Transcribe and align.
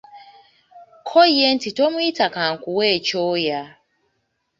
Kko 0.99 1.21
ye 1.37 1.45
nti 1.55 1.69
tomuyita 1.77 2.25
kankuwe 2.35 2.85
ekyoya. 2.97 3.61